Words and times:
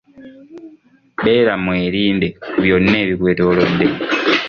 Beera 1.23 1.53
mwerinde 1.63 2.27
ku 2.49 2.57
byonna 2.63 2.95
ebikwetoolodde. 3.03 3.87